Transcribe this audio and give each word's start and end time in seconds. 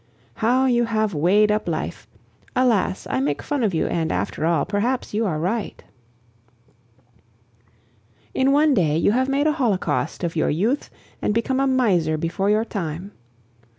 How 0.37 0.65
you 0.65 0.85
have 0.85 1.13
weighed 1.13 1.51
up 1.51 1.67
life! 1.67 2.07
Alas! 2.55 3.05
I 3.11 3.19
make 3.19 3.43
fun 3.43 3.61
of 3.61 3.71
you, 3.71 3.85
and, 3.85 4.11
after 4.11 4.47
all, 4.47 4.65
perhaps 4.65 5.13
you 5.13 5.27
are 5.27 5.37
right. 5.37 5.83
In 8.33 8.51
one 8.51 8.73
day 8.73 8.97
you 8.97 9.11
have 9.11 9.29
made 9.29 9.45
a 9.45 9.51
holocaust 9.53 10.23
of 10.23 10.35
your 10.35 10.49
youth 10.49 10.89
and 11.21 11.35
become 11.35 11.59
a 11.59 11.67
miser 11.67 12.17
before 12.17 12.49
your 12.49 12.65
time. 12.65 13.11